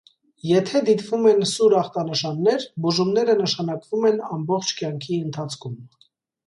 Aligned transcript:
Եթե 0.51 0.79
դիտվում 0.87 1.27
են 1.31 1.45
սուր 1.49 1.75
ախտանշաններ, 1.81 2.65
բուժումները 2.87 3.37
նշանակվում 3.45 4.09
են 4.13 4.21
ամբողջ 4.33 4.77
կյանքի 4.83 5.21
ընթացքում։ 5.29 5.81